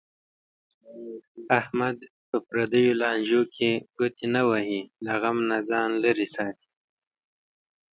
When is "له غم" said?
5.05-5.37